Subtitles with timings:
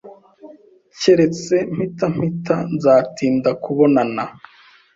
[0.99, 4.23] Keretse mpita mpita, nzatinda kubonana